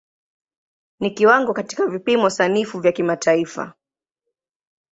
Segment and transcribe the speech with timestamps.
[0.99, 3.73] Ni kiwango katika vipimo sanifu vya kimataifa.